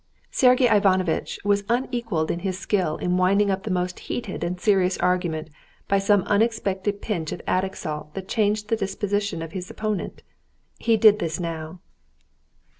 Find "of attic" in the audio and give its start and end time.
7.31-7.75